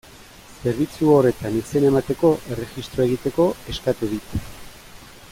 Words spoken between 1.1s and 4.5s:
horretan izena emateko, erregistroa egiteko, eskatu dit.